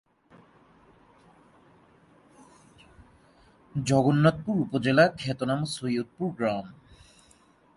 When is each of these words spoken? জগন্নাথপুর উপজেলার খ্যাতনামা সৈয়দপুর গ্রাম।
জগন্নাথপুর 3.75 4.55
উপজেলার 4.59 5.09
খ্যাতনামা 5.19 5.67
সৈয়দপুর 5.75 6.29
গ্রাম। 6.37 6.65